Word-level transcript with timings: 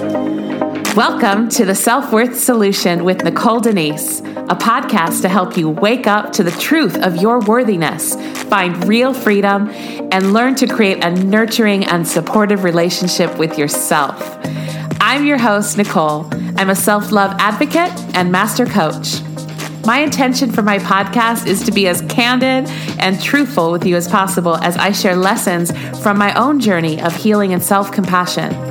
Welcome 0.00 1.50
to 1.50 1.66
the 1.66 1.74
Self 1.74 2.10
Worth 2.10 2.34
Solution 2.34 3.04
with 3.04 3.22
Nicole 3.22 3.60
Denise, 3.60 4.20
a 4.20 4.56
podcast 4.56 5.20
to 5.20 5.28
help 5.28 5.58
you 5.58 5.68
wake 5.68 6.06
up 6.06 6.32
to 6.32 6.42
the 6.42 6.52
truth 6.52 6.96
of 6.96 7.16
your 7.16 7.40
worthiness, 7.40 8.14
find 8.44 8.88
real 8.88 9.12
freedom, 9.12 9.68
and 10.10 10.32
learn 10.32 10.54
to 10.54 10.66
create 10.66 11.04
a 11.04 11.10
nurturing 11.10 11.84
and 11.84 12.08
supportive 12.08 12.64
relationship 12.64 13.36
with 13.36 13.58
yourself. 13.58 14.38
I'm 15.02 15.26
your 15.26 15.36
host, 15.36 15.76
Nicole. 15.76 16.26
I'm 16.56 16.70
a 16.70 16.76
self 16.76 17.12
love 17.12 17.36
advocate 17.38 17.92
and 18.16 18.32
master 18.32 18.64
coach. 18.64 19.20
My 19.84 19.98
intention 19.98 20.50
for 20.50 20.62
my 20.62 20.78
podcast 20.78 21.46
is 21.46 21.62
to 21.64 21.72
be 21.72 21.88
as 21.88 22.00
candid 22.02 22.70
and 22.98 23.20
truthful 23.20 23.70
with 23.70 23.84
you 23.84 23.96
as 23.96 24.08
possible 24.08 24.56
as 24.56 24.78
I 24.78 24.92
share 24.92 25.16
lessons 25.16 25.72
from 26.02 26.16
my 26.16 26.32
own 26.40 26.58
journey 26.58 27.02
of 27.02 27.14
healing 27.14 27.52
and 27.52 27.62
self 27.62 27.92
compassion. 27.92 28.69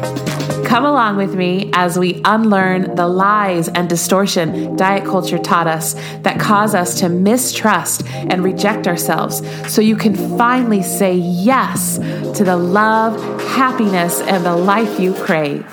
Come 0.70 0.86
along 0.86 1.17
with 1.17 1.33
me 1.33 1.71
as 1.73 1.97
we 1.97 2.21
unlearn 2.23 2.93
the 2.93 3.07
lies 3.07 3.69
and 3.69 3.89
distortion 3.89 4.75
diet 4.75 5.04
culture 5.04 5.39
taught 5.39 5.65
us 5.65 5.95
that 6.21 6.39
cause 6.39 6.75
us 6.75 7.00
to 7.00 7.09
mistrust 7.09 8.05
and 8.07 8.43
reject 8.43 8.87
ourselves 8.87 9.42
so 9.68 9.82
you 9.82 9.95
can 9.95 10.14
finally 10.37 10.83
say 10.83 11.15
yes 11.15 11.97
to 12.37 12.43
the 12.43 12.55
love, 12.55 13.19
happiness, 13.42 14.21
and 14.21 14.45
the 14.45 14.55
life 14.55 15.00
you 15.00 15.15
crave. 15.15 15.65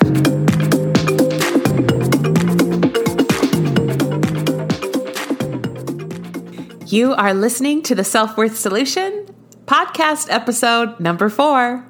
You 6.87 7.13
are 7.13 7.35
listening 7.35 7.83
to 7.83 7.93
the 7.93 8.03
Self 8.03 8.35
Worth 8.35 8.57
Solution 8.57 9.27
podcast 9.67 10.31
episode 10.31 10.99
number 10.99 11.29
four. 11.29 11.86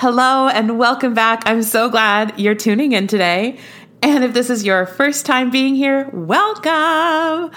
Hello 0.00 0.46
and 0.46 0.78
welcome 0.78 1.12
back. 1.12 1.42
I'm 1.44 1.64
so 1.64 1.90
glad 1.90 2.38
you're 2.38 2.54
tuning 2.54 2.92
in 2.92 3.08
today. 3.08 3.58
And 4.00 4.22
if 4.22 4.32
this 4.32 4.48
is 4.48 4.62
your 4.64 4.86
first 4.86 5.26
time 5.26 5.50
being 5.50 5.74
here, 5.74 6.08
welcome. 6.12 7.50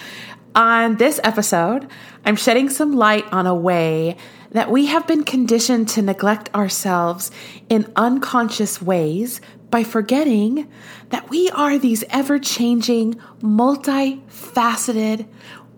On 0.56 0.96
this 0.96 1.20
episode, 1.24 1.88
I'm 2.26 2.36
shedding 2.36 2.72
some 2.72 2.96
light 2.96 3.32
on 3.32 3.46
a 3.46 3.54
way 3.54 4.18
that 4.54 4.72
we 4.72 4.88
have 4.88 5.06
been 5.06 5.24
conditioned 5.24 5.88
to 5.90 6.02
neglect 6.02 6.52
ourselves 6.56 7.30
in 7.70 7.94
unconscious 7.96 8.82
ways 8.82 9.40
by 9.70 9.84
forgetting 9.84 10.68
that 11.10 11.30
we 11.30 11.52
are 11.52 11.78
these 11.78 12.04
ever 12.10 12.40
changing, 12.40 13.22
multifaceted, 13.42 15.28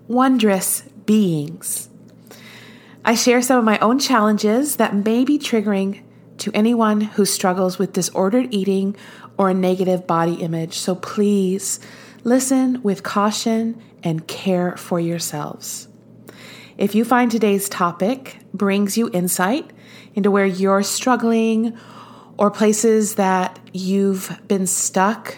wondrous 0.08 0.84
beings. 1.06 1.90
I 3.04 3.16
share 3.16 3.42
some 3.42 3.60
of 3.60 3.66
my 3.66 3.80
own 3.80 4.00
challenges 4.00 4.78
that 4.78 4.96
may 4.96 5.26
be 5.26 5.38
triggering 5.38 6.04
to 6.40 6.52
anyone 6.54 7.02
who 7.02 7.26
struggles 7.26 7.78
with 7.78 7.94
disordered 7.94 8.54
eating 8.54 8.96
or 9.38 9.50
a 9.50 9.54
negative 9.54 10.08
body 10.08 10.36
image. 10.36 10.78
So 10.78 10.96
please 10.96 11.80
listen 12.24 12.82
with 12.84 13.04
caution 13.04 13.82
and 14.04 14.28
care 14.28 14.76
for 14.78 15.00
yourselves. 15.00 15.88
If 16.78 16.96
you 16.96 17.06
find 17.06 17.30
today's 17.30 17.70
topic 17.70 18.38
brings 18.54 18.98
you 18.98 19.10
insight 19.14 19.72
into 20.16 20.32
where 20.32 20.46
you're 20.46 20.84
struggling 20.84 21.78
or 22.38 22.50
places 22.50 23.16
that 23.16 23.60
you've 23.74 24.36
been 24.48 24.68
stuck 24.68 25.38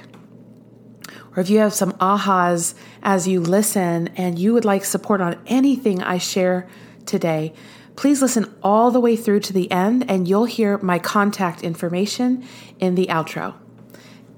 or 1.35 1.41
if 1.41 1.49
you 1.49 1.59
have 1.59 1.73
some 1.73 1.91
ahas 1.93 2.75
as 3.03 3.27
you 3.27 3.41
listen 3.41 4.07
and 4.15 4.39
you 4.39 4.53
would 4.53 4.65
like 4.65 4.85
support 4.85 5.19
on 5.19 5.37
anything 5.45 6.01
I 6.01 6.17
share 6.17 6.67
today, 7.05 7.53
please 7.95 8.21
listen 8.21 8.53
all 8.61 8.91
the 8.91 8.99
way 8.99 9.15
through 9.15 9.39
to 9.41 9.53
the 9.53 9.71
end 9.71 10.09
and 10.09 10.27
you'll 10.27 10.45
hear 10.45 10.77
my 10.79 10.99
contact 10.99 11.63
information 11.63 12.43
in 12.79 12.95
the 12.95 13.07
outro. 13.07 13.55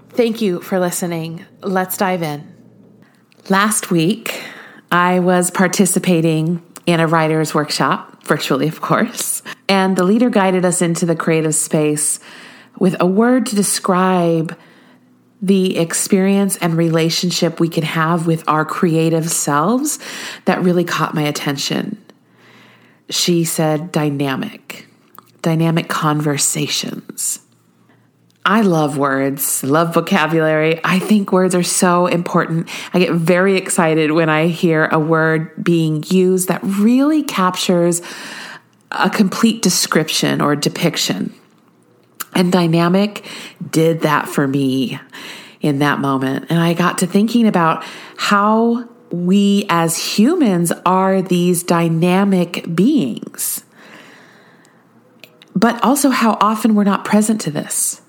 Thank 0.09 0.41
you 0.41 0.61
for 0.61 0.79
listening. 0.79 1.45
Let's 1.61 1.97
dive 1.97 2.23
in. 2.23 2.55
Last 3.49 3.91
week, 3.91 4.43
I 4.91 5.19
was 5.19 5.51
participating 5.51 6.63
in 6.85 6.99
a 6.99 7.07
writer's 7.07 7.53
workshop, 7.53 8.23
virtually, 8.23 8.67
of 8.67 8.81
course, 8.81 9.43
and 9.67 9.95
the 9.95 10.03
leader 10.03 10.29
guided 10.29 10.65
us 10.65 10.81
into 10.81 11.05
the 11.05 11.15
creative 11.15 11.53
space 11.53 12.19
with 12.79 12.95
a 12.99 13.05
word 13.05 13.45
to 13.47 13.55
describe 13.55 14.57
the 15.41 15.77
experience 15.77 16.57
and 16.57 16.75
relationship 16.75 17.59
we 17.59 17.69
can 17.69 17.83
have 17.83 18.25
with 18.25 18.43
our 18.47 18.65
creative 18.65 19.29
selves 19.29 19.99
that 20.45 20.61
really 20.63 20.83
caught 20.83 21.13
my 21.13 21.23
attention. 21.23 22.03
She 23.09 23.43
said 23.43 23.91
dynamic, 23.91 24.87
dynamic 25.41 25.87
conversations. 25.87 27.39
I 28.45 28.61
love 28.61 28.97
words, 28.97 29.61
love 29.63 29.93
vocabulary. 29.93 30.79
I 30.83 30.99
think 30.99 31.33
words 31.33 31.53
are 31.53 31.63
so 31.63 32.05
important. 32.07 32.69
I 32.93 32.99
get 32.99 33.11
very 33.11 33.57
excited 33.57 34.11
when 34.11 34.29
I 34.29 34.47
hear 34.47 34.85
a 34.85 34.99
word 34.99 35.51
being 35.61 36.03
used 36.07 36.47
that 36.47 36.61
really 36.63 37.23
captures 37.23 38.01
a 38.91 39.09
complete 39.09 39.61
description 39.61 40.39
or 40.39 40.55
depiction. 40.55 41.33
And 42.33 42.51
dynamic 42.51 43.25
did 43.69 44.01
that 44.01 44.29
for 44.29 44.47
me 44.47 44.97
in 45.59 45.79
that 45.79 45.99
moment. 45.99 46.45
And 46.49 46.59
I 46.59 46.73
got 46.73 46.99
to 46.99 47.07
thinking 47.07 47.47
about 47.47 47.83
how 48.15 48.87
we 49.11 49.65
as 49.69 49.97
humans 49.97 50.71
are 50.85 51.21
these 51.21 51.63
dynamic 51.63 52.65
beings, 52.75 53.63
but 55.55 55.83
also 55.83 56.09
how 56.09 56.37
often 56.41 56.75
we're 56.75 56.83
not 56.83 57.05
present 57.05 57.41
to 57.41 57.51
this. 57.51 58.01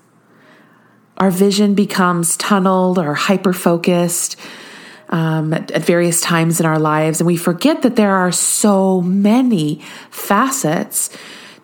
Our 1.17 1.31
vision 1.31 1.75
becomes 1.75 2.37
tunneled 2.37 2.97
or 2.97 3.13
hyper 3.13 3.53
focused 3.53 4.37
um, 5.09 5.53
at, 5.53 5.71
at 5.71 5.83
various 5.83 6.21
times 6.21 6.59
in 6.59 6.65
our 6.65 6.79
lives, 6.79 7.19
and 7.19 7.27
we 7.27 7.37
forget 7.37 7.81
that 7.81 7.95
there 7.95 8.15
are 8.15 8.31
so 8.31 9.01
many 9.01 9.81
facets 10.09 11.09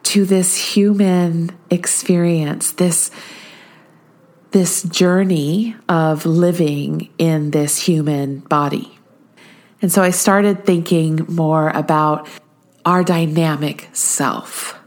to 0.04 0.26
this 0.26 0.56
human 0.56 1.52
experience, 1.70 2.72
this 2.74 3.12
this 4.52 4.84
journey 4.84 5.76
of 5.90 6.26
living 6.26 7.10
in 7.18 7.52
this 7.52 7.78
human 7.78 8.40
body. 8.40 8.95
And 9.82 9.92
so 9.92 10.02
I 10.02 10.12
started 10.12 10.66
thinking 10.66 11.26
more 11.28 11.70
about 11.70 12.28
our 12.86 13.04
dynamic 13.04 13.90
self. 13.94 14.80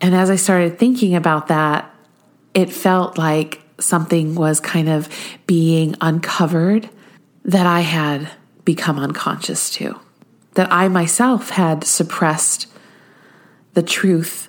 And 0.00 0.14
as 0.14 0.30
I 0.30 0.36
started 0.36 0.78
thinking 0.78 1.14
about 1.14 1.48
that, 1.48 1.90
it 2.52 2.72
felt 2.72 3.18
like 3.18 3.60
something 3.78 4.34
was 4.34 4.60
kind 4.60 4.88
of 4.88 5.08
being 5.46 5.94
uncovered 6.00 6.88
that 7.44 7.66
I 7.66 7.80
had 7.80 8.30
become 8.64 8.98
unconscious 8.98 9.70
to, 9.70 9.98
that 10.54 10.72
I 10.72 10.88
myself 10.88 11.50
had 11.50 11.84
suppressed 11.84 12.66
the 13.74 13.82
truth 13.82 14.48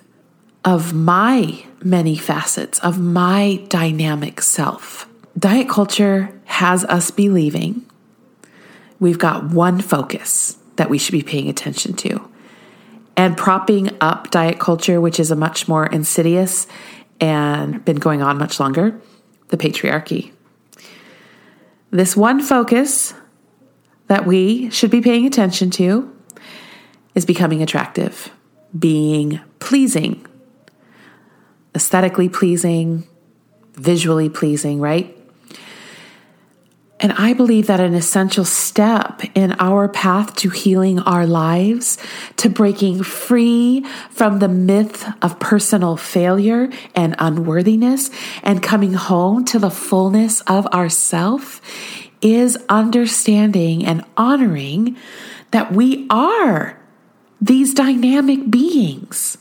of 0.64 0.92
my 0.94 1.64
many 1.82 2.16
facets, 2.16 2.78
of 2.80 2.98
my 2.98 3.62
dynamic 3.68 4.40
self. 4.40 5.08
Diet 5.38 5.68
culture 5.68 6.32
has 6.44 6.84
us 6.84 7.10
believing 7.10 7.84
we've 9.00 9.18
got 9.18 9.50
one 9.50 9.80
focus 9.80 10.58
that 10.76 10.90
we 10.90 10.98
should 10.98 11.12
be 11.12 11.22
paying 11.22 11.48
attention 11.48 11.94
to. 11.94 12.28
And 13.16 13.36
propping 13.36 13.96
up 14.00 14.30
diet 14.30 14.58
culture, 14.58 15.00
which 15.00 15.18
is 15.18 15.30
a 15.30 15.36
much 15.36 15.68
more 15.68 15.86
insidious 15.86 16.66
and 17.20 17.82
been 17.84 17.96
going 17.96 18.20
on 18.20 18.36
much 18.36 18.60
longer, 18.60 19.00
the 19.48 19.56
patriarchy. 19.56 20.32
This 21.90 22.14
one 22.16 22.42
focus 22.42 23.14
that 24.08 24.26
we 24.26 24.68
should 24.70 24.90
be 24.90 25.00
paying 25.00 25.26
attention 25.26 25.70
to 25.70 26.14
is 27.14 27.24
becoming 27.24 27.62
attractive 27.62 28.30
being 28.78 29.40
pleasing, 29.58 30.26
aesthetically 31.74 32.28
pleasing, 32.28 33.04
visually 33.74 34.28
pleasing, 34.28 34.80
right? 34.80 35.15
And 36.98 37.12
I 37.12 37.34
believe 37.34 37.66
that 37.66 37.78
an 37.78 37.94
essential 37.94 38.44
step 38.44 39.20
in 39.34 39.52
our 39.58 39.86
path 39.86 40.34
to 40.36 40.48
healing 40.48 40.98
our 41.00 41.26
lives, 41.26 41.98
to 42.36 42.48
breaking 42.48 43.02
free 43.02 43.84
from 44.10 44.38
the 44.38 44.48
myth 44.48 45.06
of 45.20 45.38
personal 45.38 45.98
failure 45.98 46.70
and 46.94 47.14
unworthiness, 47.18 48.10
and 48.42 48.62
coming 48.62 48.94
home 48.94 49.44
to 49.46 49.58
the 49.58 49.70
fullness 49.70 50.40
of 50.42 50.66
ourself, 50.68 51.60
is 52.22 52.56
understanding 52.70 53.84
and 53.84 54.02
honoring 54.16 54.96
that 55.50 55.72
we 55.72 56.06
are 56.08 56.80
these 57.40 57.74
dynamic 57.74 58.50
beings. 58.50 59.36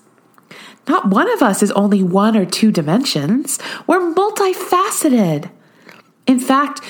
Not 0.87 1.09
one 1.09 1.31
of 1.31 1.41
us 1.41 1.63
is 1.63 1.71
only 1.71 2.03
one 2.03 2.35
or 2.35 2.45
two 2.45 2.71
dimensions. 2.71 3.59
We're 3.87 4.13
multifaceted. 4.13 5.49
In 6.27 6.39
fact, 6.39 6.81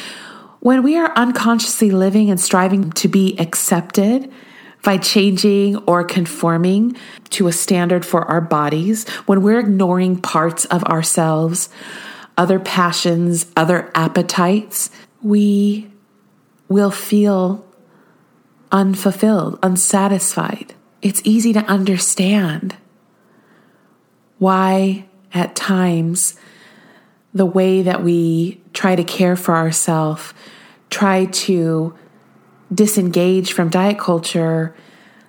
when 0.65 0.81
we 0.81 0.97
are 0.97 1.13
unconsciously 1.15 1.91
living 1.91 2.31
and 2.31 2.41
striving 2.41 2.89
to 2.89 3.07
be 3.07 3.37
accepted 3.37 4.33
by 4.83 4.97
changing 4.97 5.77
or 5.85 6.03
conforming 6.03 6.97
to 7.29 7.47
a 7.47 7.51
standard 7.51 8.03
for 8.03 8.23
our 8.23 8.41
bodies, 8.41 9.07
when 9.27 9.43
we're 9.43 9.59
ignoring 9.59 10.19
parts 10.19 10.65
of 10.65 10.83
ourselves, 10.85 11.69
other 12.35 12.57
passions, 12.59 13.45
other 13.55 13.91
appetites, 13.93 14.89
we 15.21 15.87
will 16.67 16.89
feel 16.89 17.63
unfulfilled, 18.71 19.59
unsatisfied. 19.61 20.73
It's 21.03 21.21
easy 21.23 21.53
to 21.53 21.63
understand 21.65 22.75
why, 24.39 25.05
at 25.31 25.55
times, 25.55 26.39
the 27.35 27.45
way 27.45 27.83
that 27.83 28.03
we 28.03 28.59
try 28.73 28.95
to 28.95 29.03
care 29.03 29.35
for 29.35 29.55
ourselves, 29.55 30.33
try 30.89 31.25
to 31.25 31.95
disengage 32.73 33.53
from 33.53 33.69
diet 33.69 33.99
culture, 33.99 34.75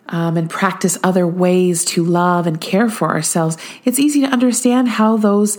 um, 0.08 0.36
and 0.36 0.48
practice 0.48 0.98
other 1.02 1.26
ways 1.26 1.84
to 1.84 2.04
love 2.04 2.46
and 2.46 2.60
care 2.60 2.88
for 2.88 3.10
ourselves, 3.10 3.56
it's 3.84 3.98
easy 3.98 4.20
to 4.20 4.28
understand 4.28 4.88
how 4.88 5.16
those 5.16 5.58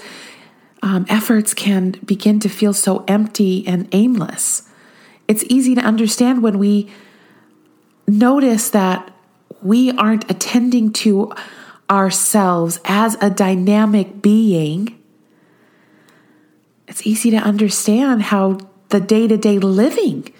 um, 0.82 1.06
efforts 1.10 1.54
can 1.54 1.92
begin 2.06 2.40
to 2.40 2.50
feel 2.50 2.74
so 2.74 3.04
empty 3.08 3.68
and 3.68 3.88
aimless. 3.92 4.64
It's 5.28 5.44
easy 5.50 5.76
to 5.76 5.82
understand 5.82 6.42
when 6.42 6.60
we 6.60 6.90
notice 8.08 8.70
that 8.70 9.12
we 9.62 9.92
aren't 9.92 10.30
attending 10.32 10.94
to 10.94 11.34
ourselves 11.90 12.80
as 12.86 13.18
a 13.22 13.30
dynamic 13.30 14.22
being. 14.22 14.98
It's 16.88 17.06
easy 17.06 17.32
to 17.32 17.38
understand 17.38 18.24
how 18.24 18.60
the 18.90 19.00
day 19.00 19.28
to 19.28 19.38
day 19.38 19.60
living 19.60 20.32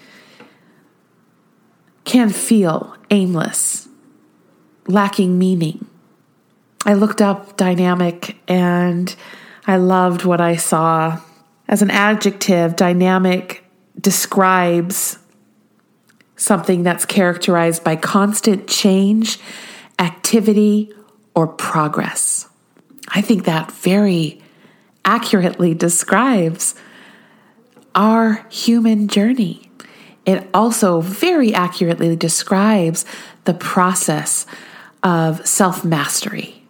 can 2.04 2.30
feel 2.30 2.96
aimless, 3.10 3.90
lacking 4.88 5.38
meaning. 5.38 5.86
I 6.86 6.94
looked 6.94 7.22
up 7.22 7.58
dynamic 7.58 8.38
and 8.48 9.14
I 9.66 9.76
loved 9.76 10.24
what 10.24 10.40
I 10.40 10.56
saw. 10.56 11.20
As 11.68 11.82
an 11.82 11.92
adjective, 11.92 12.78
dynamic 12.78 13.66
describes 14.00 15.18
something 16.38 16.84
that's 16.84 17.04
characterized 17.04 17.84
by 17.84 17.98
constant 17.98 18.68
change, 18.68 19.40
activity, 20.00 20.94
or 21.36 21.48
progress. 21.48 22.48
I 23.10 23.22
think 23.22 23.46
that 23.46 23.72
very 23.72 24.42
accurately 25.04 25.74
describes 25.74 26.76
our 27.98 28.46
human 28.50 29.10
journey. 29.10 29.70
It 30.26 30.48
also 30.54 31.02
very 31.02 31.54
accurately 31.54 32.16
describes 32.16 33.06
the 33.44 33.54
process 33.54 34.46
of 35.04 35.46
self 35.46 35.84
mastery, 35.84 36.64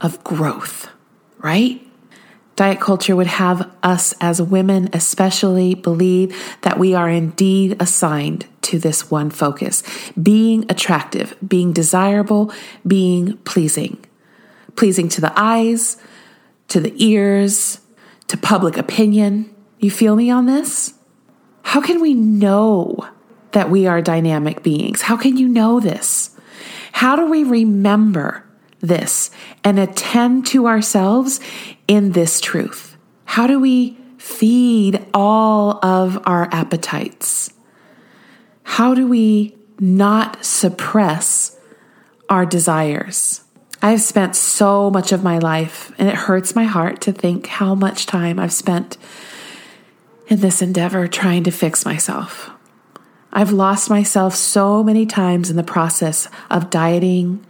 of 0.00 0.22
growth, 0.24 0.88
right? 1.38 1.86
Diet 2.56 2.80
culture 2.80 3.16
would 3.16 3.26
have 3.26 3.70
us 3.82 4.14
as 4.20 4.42
women, 4.42 4.90
especially, 4.92 5.74
believe 5.74 6.36
that 6.60 6.78
we 6.78 6.94
are 6.94 7.08
indeed 7.08 7.76
assigned 7.80 8.46
to 8.62 8.78
this 8.78 9.10
one 9.10 9.30
focus 9.30 9.82
being 10.20 10.66
attractive, 10.70 11.34
being 11.46 11.72
desirable, 11.72 12.52
being 12.86 13.38
pleasing. 13.38 14.04
Pleasing 14.76 15.08
to 15.08 15.20
the 15.20 15.32
eyes, 15.36 15.96
to 16.68 16.80
the 16.80 16.92
ears, 17.04 17.80
to 18.28 18.36
public 18.36 18.76
opinion. 18.76 19.54
You 19.80 19.90
feel 19.90 20.14
me 20.14 20.30
on 20.30 20.44
this? 20.44 20.92
How 21.62 21.80
can 21.80 22.00
we 22.00 22.12
know 22.12 23.08
that 23.52 23.70
we 23.70 23.86
are 23.86 24.02
dynamic 24.02 24.62
beings? 24.62 25.02
How 25.02 25.16
can 25.16 25.38
you 25.38 25.48
know 25.48 25.80
this? 25.80 26.36
How 26.92 27.16
do 27.16 27.26
we 27.26 27.44
remember 27.44 28.44
this 28.80 29.30
and 29.64 29.78
attend 29.78 30.46
to 30.48 30.66
ourselves 30.66 31.40
in 31.88 32.12
this 32.12 32.40
truth? 32.40 32.96
How 33.24 33.46
do 33.46 33.58
we 33.58 33.96
feed 34.18 35.04
all 35.14 35.84
of 35.84 36.22
our 36.26 36.48
appetites? 36.52 37.52
How 38.62 38.94
do 38.94 39.08
we 39.08 39.56
not 39.78 40.44
suppress 40.44 41.58
our 42.28 42.44
desires? 42.44 43.42
I've 43.80 44.02
spent 44.02 44.36
so 44.36 44.90
much 44.90 45.10
of 45.10 45.24
my 45.24 45.38
life, 45.38 45.90
and 45.96 46.06
it 46.06 46.14
hurts 46.14 46.54
my 46.54 46.64
heart 46.64 47.00
to 47.02 47.12
think 47.12 47.46
how 47.46 47.74
much 47.74 48.04
time 48.04 48.38
I've 48.38 48.52
spent 48.52 48.98
in 50.30 50.40
this 50.40 50.62
endeavor 50.62 51.08
trying 51.08 51.42
to 51.44 51.50
fix 51.50 51.84
myself. 51.84 52.50
I've 53.32 53.52
lost 53.52 53.90
myself 53.90 54.34
so 54.34 54.82
many 54.82 55.04
times 55.04 55.50
in 55.50 55.56
the 55.56 55.62
process 55.62 56.28
of 56.50 56.70
dieting, 56.70 57.44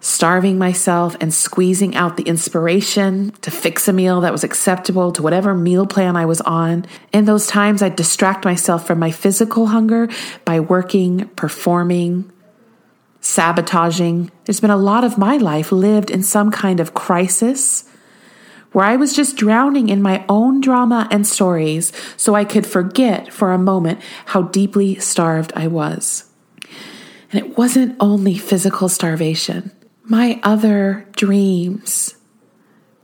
starving 0.00 0.58
myself 0.58 1.16
and 1.20 1.32
squeezing 1.32 1.94
out 1.94 2.16
the 2.16 2.24
inspiration 2.24 3.30
to 3.42 3.50
fix 3.50 3.88
a 3.88 3.92
meal 3.92 4.22
that 4.22 4.32
was 4.32 4.44
acceptable 4.44 5.12
to 5.12 5.22
whatever 5.22 5.54
meal 5.54 5.86
plan 5.86 6.16
I 6.16 6.26
was 6.26 6.40
on. 6.42 6.86
In 7.12 7.26
those 7.26 7.46
times, 7.46 7.82
I'd 7.82 7.96
distract 7.96 8.44
myself 8.44 8.86
from 8.86 8.98
my 8.98 9.10
physical 9.10 9.66
hunger 9.66 10.08
by 10.44 10.60
working, 10.60 11.28
performing, 11.36 12.30
sabotaging. 13.20 14.30
There's 14.44 14.60
been 14.60 14.70
a 14.70 14.76
lot 14.76 15.04
of 15.04 15.16
my 15.16 15.36
life 15.36 15.72
lived 15.72 16.10
in 16.10 16.22
some 16.22 16.50
kind 16.50 16.80
of 16.80 16.94
crisis 16.94 17.84
where 18.74 18.84
I 18.84 18.96
was 18.96 19.14
just 19.14 19.36
drowning 19.36 19.88
in 19.88 20.02
my 20.02 20.24
own 20.28 20.60
drama 20.60 21.06
and 21.12 21.24
stories 21.24 21.92
so 22.16 22.34
I 22.34 22.44
could 22.44 22.66
forget 22.66 23.32
for 23.32 23.52
a 23.52 23.58
moment 23.58 24.00
how 24.26 24.42
deeply 24.42 24.96
starved 24.96 25.52
I 25.54 25.68
was. 25.68 26.24
And 27.30 27.44
it 27.44 27.56
wasn't 27.56 27.96
only 28.00 28.36
physical 28.36 28.88
starvation. 28.88 29.70
My 30.02 30.40
other 30.42 31.06
dreams 31.12 32.16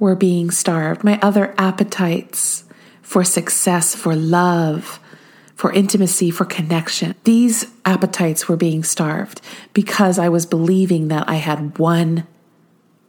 were 0.01 0.17
being 0.17 0.51
starved, 0.51 1.05
my 1.05 1.21
other 1.23 1.55
appetites 1.57 2.65
for 3.01 3.23
success, 3.23 3.95
for 3.95 4.17
love, 4.17 4.99
for 5.55 5.73
intimacy, 5.73 6.33
for 6.33 6.45
connection. 6.45 7.15
These 7.23 7.67
appetites 7.85 8.49
were 8.49 8.57
being 8.57 8.83
starved 8.83 9.41
because 9.73 10.19
I 10.19 10.29
was 10.29 10.47
believing 10.47 11.09
that 11.09 11.29
I 11.29 11.35
had 11.35 11.79
one 11.79 12.27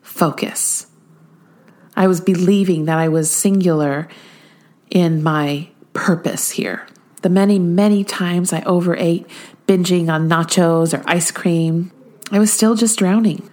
focus. 0.03 0.85
I 1.95 2.07
was 2.07 2.21
believing 2.21 2.85
that 2.85 2.97
I 2.97 3.07
was 3.07 3.29
singular 3.29 4.07
in 4.89 5.21
my 5.23 5.69
purpose 5.93 6.51
here. 6.51 6.87
The 7.21 7.29
many, 7.29 7.59
many 7.59 8.03
times 8.03 8.53
I 8.53 8.61
overate, 8.63 9.27
binging 9.67 10.09
on 10.09 10.27
nachos 10.27 10.97
or 10.97 11.03
ice 11.07 11.31
cream, 11.31 11.91
I 12.31 12.39
was 12.39 12.51
still 12.51 12.75
just 12.75 12.97
drowning. 12.97 13.49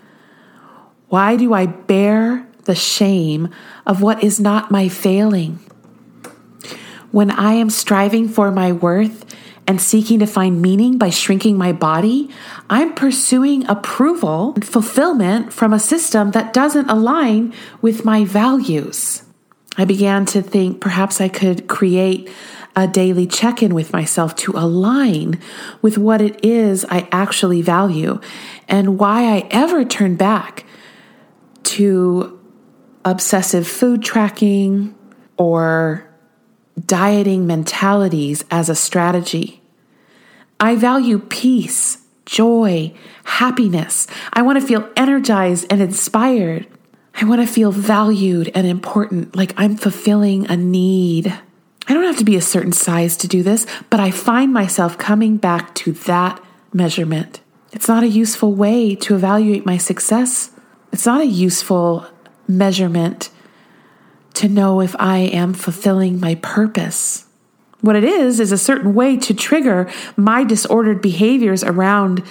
Why 1.08 1.37
do 1.37 1.52
I 1.52 1.67
bear 1.67 2.46
the 2.64 2.75
shame 2.75 3.49
of 3.87 4.02
what 4.02 4.23
is 4.23 4.38
not 4.38 4.70
my 4.70 4.88
failing? 4.88 5.58
When 7.11 7.31
I 7.31 7.55
am 7.55 7.70
striving 7.70 8.29
for 8.29 8.50
my 8.50 8.73
worth 8.73 9.27
and 9.69 9.83
seeking 9.83 10.19
to 10.21 10.27
find 10.27 10.63
meaning 10.63 10.97
by 10.97 11.11
shrinking 11.11 11.59
my 11.59 11.73
body, 11.73 12.31
I'm 12.71 12.95
pursuing 12.95 13.69
approval 13.69 14.55
and 14.55 14.67
fulfillment 14.67 15.53
from 15.53 15.75
a 15.75 15.79
system 15.79 16.31
that 16.31 16.55
doesn't 16.55 16.89
align 16.89 17.53
with 17.83 18.03
my 18.03 18.25
values. 18.25 19.23
I 19.77 19.85
began 19.85 20.25
to 20.27 20.41
think 20.41 20.81
perhaps 20.81 21.21
I 21.21 21.29
could 21.29 21.69
create 21.69 22.31
a 22.75 22.89
daily 22.89 23.27
check 23.27 23.63
in 23.63 23.75
with 23.75 23.93
myself 23.93 24.35
to 24.37 24.53
align 24.53 25.39
with 25.83 25.99
what 25.99 26.23
it 26.23 26.43
is 26.43 26.87
I 26.87 27.07
actually 27.13 27.61
value 27.61 28.21
and 28.69 28.99
why 28.99 29.35
I 29.35 29.49
ever 29.51 29.85
turn 29.85 30.17
back 30.17 30.65
to 31.65 32.41
obsessive 33.05 33.69
food 33.69 34.03
tracking 34.03 34.95
or 35.37 36.08
dieting 36.87 37.47
mentalities 37.47 38.44
as 38.50 38.68
a 38.68 38.75
strategy. 38.75 39.62
I 40.61 40.76
value 40.76 41.18
peace, 41.18 41.99
joy, 42.26 42.94
happiness. 43.25 44.06
I 44.32 44.42
want 44.42 44.61
to 44.61 44.66
feel 44.66 44.88
energized 44.97 45.66
and 45.70 45.80
inspired. 45.80 46.66
I 47.14 47.25
want 47.25 47.40
to 47.40 47.47
feel 47.47 47.73
valued 47.73 48.50
and 48.54 48.66
important, 48.66 49.35
like 49.35 49.54
I'm 49.56 49.76
fulfilling 49.76 50.50
a 50.50 50.56
need. 50.56 51.26
I 51.88 51.94
don't 51.94 52.04
have 52.04 52.18
to 52.18 52.25
be 52.25 52.37
a 52.37 52.42
certain 52.42 52.73
size 52.73 53.16
to 53.18 53.28
do 53.28 53.42
this, 53.42 53.66
but 53.90 53.99
I 54.00 54.11
find 54.11 54.52
myself 54.52 54.99
coming 54.99 55.37
back 55.37 55.75
to 55.76 55.92
that 55.92 56.42
measurement. 56.73 57.40
It's 57.73 57.88
not 57.88 58.02
a 58.02 58.08
useful 58.08 58.54
way 58.54 58.94
to 58.97 59.14
evaluate 59.14 59.66
my 59.66 59.78
success 59.78 60.50
it's 60.92 61.06
not 61.06 61.20
a 61.20 61.26
useful 61.26 62.06
measurement 62.47 63.30
to 64.38 64.49
know 64.49 64.80
if 64.80 64.95
I 64.99 65.18
am 65.18 65.52
fulfilling 65.52 66.21
my 66.21 66.37
purpose. 66.37 67.26
What 67.80 67.97
it 67.97 68.04
is, 68.04 68.40
is 68.40 68.52
a 68.52 68.59
certain 68.59 68.95
way 68.95 69.16
to 69.18 69.35
trigger 69.35 69.90
my 70.16 70.45
disordered 70.45 71.00
behaviors 71.00 71.62
around 71.62 72.23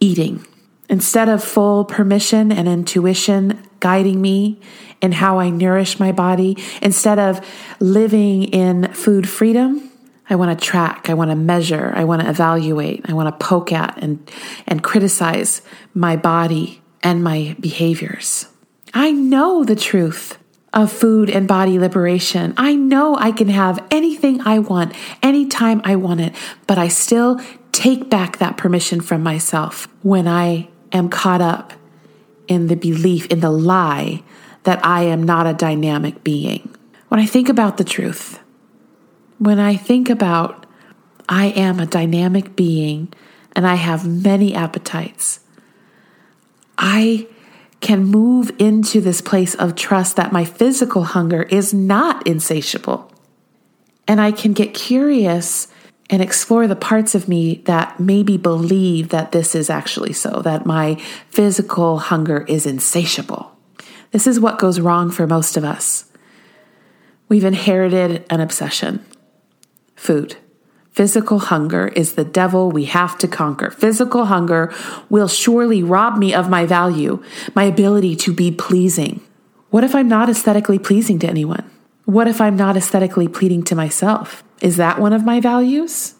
eating. 0.00 0.46
Instead 0.88 1.28
of 1.28 1.42
full 1.42 1.84
permission 1.84 2.52
and 2.52 2.68
intuition 2.68 3.62
guiding 3.80 4.20
me 4.20 4.60
in 5.00 5.12
how 5.12 5.38
I 5.38 5.50
nourish 5.50 5.98
my 5.98 6.12
body, 6.12 6.56
instead 6.80 7.18
of 7.18 7.40
living 7.80 8.44
in 8.44 8.92
food 8.92 9.28
freedom, 9.28 9.90
I 10.28 10.36
want 10.36 10.58
to 10.58 10.64
track, 10.64 11.08
I 11.08 11.14
want 11.14 11.30
to 11.30 11.36
measure, 11.36 11.92
I 11.94 12.04
want 12.04 12.22
to 12.22 12.28
evaluate, 12.28 13.08
I 13.08 13.12
want 13.12 13.28
to 13.28 13.44
poke 13.44 13.72
at 13.72 14.02
and, 14.02 14.30
and 14.66 14.82
criticize 14.82 15.62
my 15.94 16.16
body 16.16 16.82
and 17.02 17.24
my 17.24 17.56
behaviors. 17.58 18.46
I 18.94 19.12
know 19.12 19.64
the 19.64 19.76
truth 19.76 20.38
of 20.72 20.90
food 20.90 21.28
and 21.28 21.46
body 21.46 21.78
liberation. 21.78 22.54
I 22.56 22.74
know 22.74 23.16
I 23.16 23.32
can 23.32 23.48
have 23.48 23.84
anything 23.90 24.40
I 24.42 24.58
want, 24.58 24.94
anytime 25.22 25.82
I 25.84 25.96
want 25.96 26.20
it, 26.20 26.34
but 26.66 26.78
I 26.78 26.88
still 26.88 27.40
take 27.72 28.08
back 28.08 28.38
that 28.38 28.56
permission 28.56 29.00
from 29.00 29.22
myself 29.22 29.88
when 30.02 30.26
I 30.26 30.68
am 30.92 31.08
caught 31.08 31.40
up 31.40 31.72
in 32.48 32.68
the 32.68 32.76
belief, 32.76 33.26
in 33.26 33.40
the 33.40 33.50
lie 33.50 34.22
that 34.64 34.84
I 34.84 35.02
am 35.02 35.22
not 35.22 35.46
a 35.46 35.54
dynamic 35.54 36.22
being. 36.22 36.74
When 37.08 37.20
I 37.20 37.26
think 37.26 37.48
about 37.48 37.76
the 37.76 37.84
truth, 37.84 38.40
when 39.38 39.58
I 39.58 39.76
think 39.76 40.08
about 40.08 40.66
I 41.28 41.46
am 41.46 41.80
a 41.80 41.86
dynamic 41.86 42.56
being 42.56 43.12
and 43.54 43.66
I 43.66 43.74
have 43.74 44.06
many 44.06 44.54
appetites, 44.54 45.40
I 46.78 47.26
can 47.82 48.04
move 48.04 48.50
into 48.58 49.00
this 49.00 49.20
place 49.20 49.54
of 49.56 49.74
trust 49.74 50.16
that 50.16 50.32
my 50.32 50.44
physical 50.44 51.04
hunger 51.04 51.42
is 51.42 51.74
not 51.74 52.26
insatiable. 52.26 53.12
And 54.08 54.20
I 54.20 54.32
can 54.32 54.52
get 54.52 54.72
curious 54.72 55.68
and 56.08 56.22
explore 56.22 56.66
the 56.66 56.76
parts 56.76 57.14
of 57.14 57.28
me 57.28 57.62
that 57.64 57.98
maybe 57.98 58.36
believe 58.36 59.08
that 59.10 59.32
this 59.32 59.54
is 59.54 59.70
actually 59.70 60.12
so, 60.12 60.40
that 60.42 60.66
my 60.66 60.94
physical 61.28 61.98
hunger 61.98 62.44
is 62.48 62.66
insatiable. 62.66 63.56
This 64.10 64.26
is 64.26 64.38
what 64.38 64.58
goes 64.58 64.80
wrong 64.80 65.10
for 65.10 65.26
most 65.26 65.56
of 65.56 65.64
us. 65.64 66.04
We've 67.28 67.44
inherited 67.44 68.24
an 68.30 68.40
obsession 68.40 69.04
food. 69.96 70.36
Physical 70.92 71.38
hunger 71.38 71.88
is 71.88 72.14
the 72.14 72.24
devil 72.24 72.70
we 72.70 72.84
have 72.84 73.16
to 73.18 73.28
conquer. 73.28 73.70
Physical 73.70 74.26
hunger 74.26 74.72
will 75.08 75.28
surely 75.28 75.82
rob 75.82 76.18
me 76.18 76.34
of 76.34 76.50
my 76.50 76.66
value, 76.66 77.22
my 77.54 77.64
ability 77.64 78.14
to 78.16 78.32
be 78.32 78.50
pleasing. 78.50 79.22
What 79.70 79.84
if 79.84 79.94
I'm 79.94 80.08
not 80.08 80.28
aesthetically 80.28 80.78
pleasing 80.78 81.18
to 81.20 81.26
anyone? 81.26 81.68
What 82.04 82.28
if 82.28 82.42
I'm 82.42 82.56
not 82.56 82.76
aesthetically 82.76 83.26
pleasing 83.26 83.62
to 83.64 83.74
myself? 83.74 84.44
Is 84.60 84.76
that 84.76 84.98
one 84.98 85.14
of 85.14 85.24
my 85.24 85.40
values? 85.40 86.14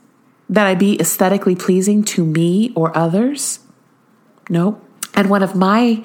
That 0.49 0.67
I 0.67 0.75
be 0.75 0.99
aesthetically 0.99 1.55
pleasing 1.55 2.03
to 2.05 2.25
me 2.25 2.73
or 2.75 2.97
others? 2.97 3.61
Nope. 4.49 4.83
And 5.13 5.29
one 5.29 5.43
of 5.43 5.55
my 5.55 6.03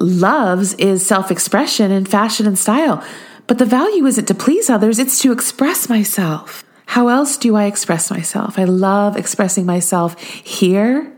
loves 0.00 0.72
is 0.74 1.04
self 1.04 1.30
expression 1.30 1.90
and 1.90 2.08
fashion 2.08 2.46
and 2.46 2.58
style. 2.58 3.04
But 3.46 3.58
the 3.58 3.66
value 3.66 4.06
isn't 4.06 4.26
to 4.26 4.34
please 4.34 4.70
others, 4.70 4.98
it's 4.98 5.20
to 5.20 5.32
express 5.32 5.90
myself. 5.90 6.64
How 6.88 7.08
else 7.08 7.36
do 7.36 7.54
I 7.54 7.64
express 7.64 8.10
myself? 8.10 8.58
I 8.58 8.64
love 8.64 9.18
expressing 9.18 9.66
myself 9.66 10.18
here 10.22 11.12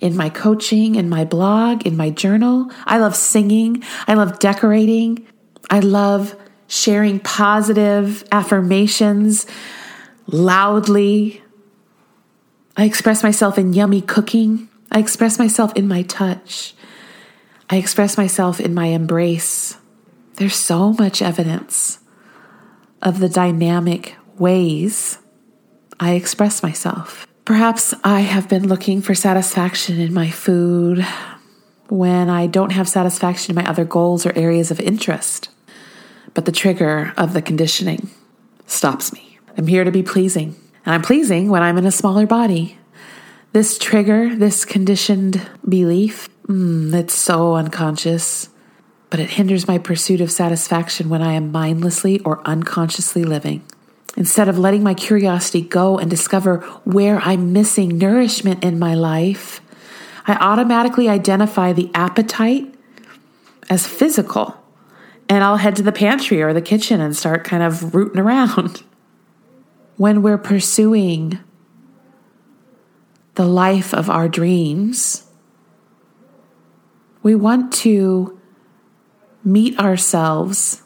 in 0.00 0.16
my 0.16 0.28
coaching, 0.28 0.94
in 0.94 1.08
my 1.08 1.24
blog, 1.24 1.84
in 1.84 1.96
my 1.96 2.10
journal. 2.10 2.70
I 2.86 2.98
love 2.98 3.16
singing. 3.16 3.82
I 4.06 4.14
love 4.14 4.38
decorating. 4.38 5.26
I 5.68 5.80
love 5.80 6.36
sharing 6.68 7.18
positive 7.18 8.22
affirmations 8.30 9.44
loudly. 10.28 11.42
I 12.76 12.84
express 12.84 13.24
myself 13.24 13.58
in 13.58 13.72
yummy 13.72 14.02
cooking. 14.02 14.68
I 14.92 15.00
express 15.00 15.36
myself 15.36 15.74
in 15.74 15.88
my 15.88 16.02
touch. 16.02 16.74
I 17.68 17.78
express 17.78 18.16
myself 18.16 18.60
in 18.60 18.72
my 18.72 18.86
embrace. 18.86 19.78
There's 20.34 20.54
so 20.54 20.92
much 20.92 21.22
evidence 21.22 21.98
of 23.02 23.18
the 23.18 23.28
dynamic 23.28 24.14
ways 24.38 25.18
I 25.98 26.12
express 26.12 26.62
myself. 26.62 27.26
Perhaps 27.44 27.94
I 28.02 28.20
have 28.20 28.48
been 28.48 28.68
looking 28.68 29.00
for 29.00 29.14
satisfaction 29.14 30.00
in 30.00 30.12
my 30.12 30.30
food 30.30 31.06
when 31.88 32.28
I 32.28 32.46
don't 32.46 32.72
have 32.72 32.88
satisfaction 32.88 33.56
in 33.56 33.62
my 33.62 33.70
other 33.70 33.84
goals 33.84 34.26
or 34.26 34.36
areas 34.36 34.70
of 34.70 34.80
interest. 34.80 35.48
But 36.34 36.44
the 36.44 36.52
trigger 36.52 37.14
of 37.16 37.32
the 37.32 37.42
conditioning 37.42 38.10
stops 38.66 39.12
me. 39.12 39.38
I'm 39.56 39.68
here 39.68 39.84
to 39.84 39.92
be 39.92 40.02
pleasing, 40.02 40.56
and 40.84 40.94
I'm 40.94 41.02
pleasing 41.02 41.48
when 41.48 41.62
I'm 41.62 41.78
in 41.78 41.86
a 41.86 41.92
smaller 41.92 42.26
body. 42.26 42.78
This 43.52 43.78
trigger, 43.78 44.34
this 44.34 44.64
conditioned 44.64 45.48
belief, 45.66 46.28
mm, 46.46 46.92
it's 46.92 47.14
so 47.14 47.54
unconscious, 47.54 48.50
but 49.08 49.20
it 49.20 49.30
hinders 49.30 49.66
my 49.66 49.78
pursuit 49.78 50.20
of 50.20 50.30
satisfaction 50.30 51.08
when 51.08 51.22
I 51.22 51.32
am 51.32 51.52
mindlessly 51.52 52.20
or 52.20 52.46
unconsciously 52.46 53.24
living. 53.24 53.62
Instead 54.16 54.48
of 54.48 54.58
letting 54.58 54.82
my 54.82 54.94
curiosity 54.94 55.60
go 55.60 55.98
and 55.98 56.10
discover 56.10 56.60
where 56.84 57.20
I'm 57.20 57.52
missing 57.52 57.98
nourishment 57.98 58.64
in 58.64 58.78
my 58.78 58.94
life, 58.94 59.60
I 60.26 60.36
automatically 60.36 61.08
identify 61.08 61.72
the 61.72 61.90
appetite 61.94 62.74
as 63.68 63.86
physical. 63.86 64.56
And 65.28 65.44
I'll 65.44 65.58
head 65.58 65.76
to 65.76 65.82
the 65.82 65.92
pantry 65.92 66.40
or 66.40 66.54
the 66.54 66.62
kitchen 66.62 67.00
and 67.00 67.14
start 67.14 67.44
kind 67.44 67.62
of 67.62 67.94
rooting 67.94 68.20
around. 68.20 68.82
When 69.98 70.20
we're 70.20 70.36
pursuing 70.36 71.38
the 73.34 73.46
life 73.46 73.94
of 73.94 74.10
our 74.10 74.28
dreams, 74.28 75.24
we 77.22 77.34
want 77.34 77.72
to 77.84 78.38
meet 79.42 79.78
ourselves, 79.78 80.82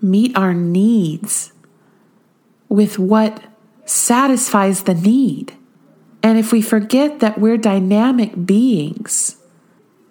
meet 0.00 0.36
our 0.36 0.52
needs 0.52 1.51
with 2.72 2.98
what 2.98 3.42
satisfies 3.84 4.84
the 4.84 4.94
need. 4.94 5.52
And 6.22 6.38
if 6.38 6.52
we 6.52 6.62
forget 6.62 7.20
that 7.20 7.38
we're 7.38 7.58
dynamic 7.58 8.46
beings, 8.46 9.36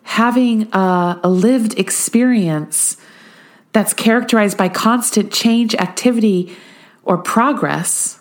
having 0.03 0.72
a, 0.72 1.20
a, 1.24 1.30
lived 1.30 1.80
experience 1.80 2.98
that's 3.74 3.94
characterized 3.94 4.60
by 4.60 4.70
constant 4.70 5.34
change, 5.34 5.74
activity, 5.74 6.56
or 7.03 7.18
progress, 7.18 8.20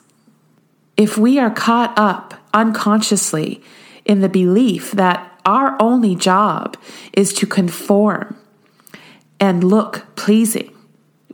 if 0.97 1.19
we 1.19 1.39
are 1.39 1.51
caught 1.51 1.93
up 1.99 2.33
unconsciously 2.55 3.63
in 4.07 4.21
the 4.21 4.29
belief 4.29 4.93
that 4.93 5.39
our 5.45 5.77
only 5.83 6.15
job 6.15 6.79
is 7.13 7.35
to 7.35 7.47
conform 7.47 8.39
and 9.39 9.63
look 9.63 10.07
pleasing, 10.17 10.75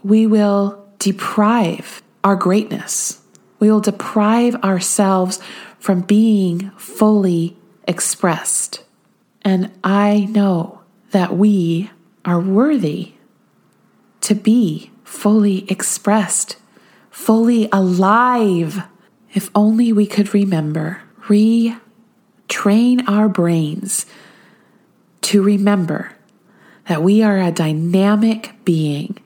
we 0.03 0.27
will 0.27 0.85
deprive 0.99 2.03
our 2.27 2.35
greatness. 2.35 3.21
We 3.61 3.71
will 3.71 3.81
deprive 3.81 4.57
ourselves 4.57 5.39
from 5.79 6.01
being 6.01 6.73
fully 6.77 7.57
expressed. 7.87 8.83
And 9.43 9.71
I 9.85 10.27
know 10.31 10.81
that 11.13 11.37
we 11.37 11.89
are 12.25 12.41
worthy 12.41 13.13
to 14.23 14.35
be 14.35 14.91
fully 15.05 15.71
expressed, 15.71 16.57
fully 17.11 17.69
alive. 17.71 18.83
If 19.33 19.49
only 19.55 19.93
we 19.93 20.05
could 20.05 20.35
remember, 20.35 21.03
retrain 21.29 23.09
our 23.09 23.29
brains 23.29 24.05
to 25.21 25.43
remember 25.43 26.11
that 26.89 27.05
we 27.05 27.23
are 27.23 27.39
a 27.39 27.53
dynamic 27.53 28.57
being 28.65 29.17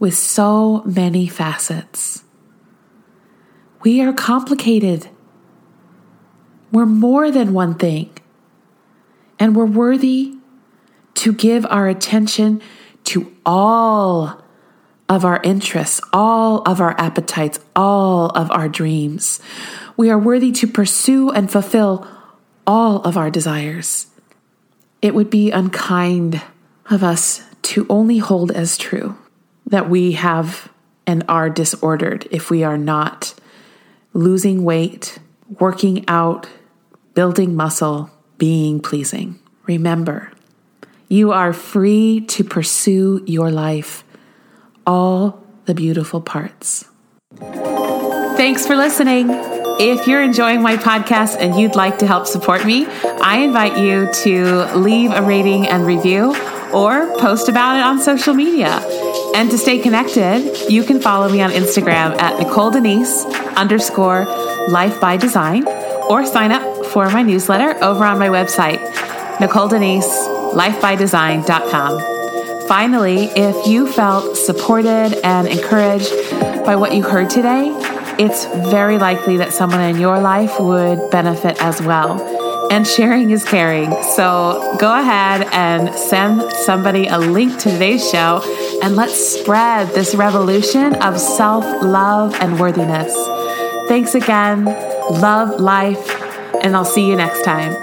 with 0.00 0.16
so 0.16 0.82
many 0.82 1.28
facets. 1.28 2.24
We 3.80 4.00
are 4.02 4.12
complicated. 4.12 5.08
We're 6.72 6.86
more 6.86 7.30
than 7.30 7.52
one 7.52 7.74
thing. 7.74 8.10
And 9.38 9.54
we're 9.54 9.66
worthy 9.66 10.34
to 11.14 11.32
give 11.32 11.64
our 11.66 11.88
attention 11.88 12.60
to 13.04 13.34
all 13.46 14.42
of 15.08 15.24
our 15.24 15.40
interests, 15.42 16.00
all 16.12 16.62
of 16.62 16.80
our 16.80 16.94
appetites, 17.00 17.60
all 17.74 18.26
of 18.30 18.50
our 18.50 18.68
dreams. 18.68 19.40
We 19.96 20.10
are 20.10 20.18
worthy 20.18 20.52
to 20.52 20.66
pursue 20.66 21.30
and 21.30 21.50
fulfill 21.50 22.06
all 22.66 23.00
of 23.02 23.16
our 23.16 23.30
desires. 23.30 24.08
It 25.00 25.14
would 25.14 25.30
be 25.30 25.50
unkind 25.50 26.42
of 26.90 27.02
us 27.02 27.42
to 27.62 27.86
only 27.88 28.18
hold 28.18 28.50
as 28.50 28.76
true 28.76 29.16
that 29.66 29.88
we 29.88 30.12
have 30.12 30.70
and 31.06 31.24
are 31.28 31.48
disordered 31.48 32.28
if 32.30 32.50
we 32.50 32.62
are 32.62 32.78
not 32.78 33.34
losing 34.18 34.64
weight, 34.64 35.20
working 35.60 36.04
out, 36.08 36.48
building 37.14 37.54
muscle, 37.54 38.10
being 38.36 38.80
pleasing. 38.80 39.38
Remember, 39.66 40.32
you 41.08 41.30
are 41.30 41.52
free 41.52 42.22
to 42.26 42.42
pursue 42.42 43.22
your 43.26 43.52
life, 43.52 44.02
all 44.84 45.40
the 45.66 45.74
beautiful 45.74 46.20
parts. 46.20 46.84
Thanks 48.36 48.66
for 48.66 48.74
listening. 48.74 49.28
If 49.80 50.08
you're 50.08 50.22
enjoying 50.22 50.62
my 50.62 50.76
podcast 50.76 51.36
and 51.38 51.54
you'd 51.54 51.76
like 51.76 51.98
to 51.98 52.06
help 52.06 52.26
support 52.26 52.66
me, 52.66 52.86
I 53.22 53.38
invite 53.38 53.78
you 53.78 54.12
to 54.24 54.76
leave 54.76 55.12
a 55.12 55.22
rating 55.22 55.68
and 55.68 55.86
review 55.86 56.34
or 56.74 57.16
post 57.18 57.48
about 57.48 57.76
it 57.76 57.82
on 57.82 58.00
social 58.00 58.34
media. 58.34 58.80
And 59.34 59.50
to 59.50 59.58
stay 59.58 59.78
connected, 59.78 60.70
you 60.70 60.82
can 60.82 61.00
follow 61.00 61.28
me 61.28 61.42
on 61.42 61.50
Instagram 61.50 62.20
at 62.20 62.38
Nicole 62.38 62.70
Denise 62.70 63.24
underscore 63.56 64.26
life 64.68 65.00
by 65.00 65.16
design 65.16 65.66
or 66.08 66.26
sign 66.26 66.52
up 66.52 66.86
for 66.86 67.08
my 67.10 67.22
newsletter 67.22 67.82
over 67.82 68.04
on 68.04 68.18
my 68.18 68.28
website, 68.28 68.80
Nicole 69.40 69.68
Denise 69.68 70.28
lifebydesign.com. 70.52 72.66
Finally, 72.66 73.24
if 73.36 73.66
you 73.66 73.90
felt 73.90 74.36
supported 74.36 75.18
and 75.24 75.48
encouraged 75.48 76.12
by 76.64 76.76
what 76.76 76.94
you 76.94 77.02
heard 77.02 77.30
today, 77.30 77.70
it's 78.18 78.46
very 78.70 78.98
likely 78.98 79.38
that 79.38 79.52
someone 79.52 79.80
in 79.80 79.98
your 79.98 80.20
life 80.20 80.58
would 80.58 81.10
benefit 81.10 81.62
as 81.62 81.80
well. 81.80 82.20
And 82.70 82.86
sharing 82.86 83.30
is 83.30 83.44
caring. 83.44 83.90
So 84.16 84.76
go 84.78 84.98
ahead 84.98 85.48
and 85.52 85.94
send 85.94 86.52
somebody 86.52 87.06
a 87.06 87.18
link 87.18 87.58
to 87.60 87.70
today's 87.70 88.08
show 88.10 88.42
and 88.82 88.96
let's 88.96 89.40
spread 89.40 89.88
this 89.88 90.14
revolution 90.14 90.94
of 91.02 91.18
self 91.18 91.64
love 91.82 92.34
and 92.40 92.58
worthiness. 92.58 93.12
Thanks 93.88 94.14
again. 94.14 94.64
Love 94.64 95.60
life. 95.60 96.14
And 96.62 96.76
I'll 96.76 96.84
see 96.84 97.06
you 97.06 97.16
next 97.16 97.42
time. 97.44 97.74